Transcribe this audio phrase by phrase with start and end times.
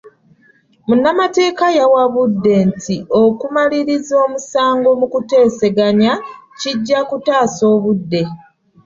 [0.87, 6.13] Munnamateeka yawabudde nti okumaliriza omusango mu kuteesaganya
[6.59, 8.21] kijja kutaasa obudde.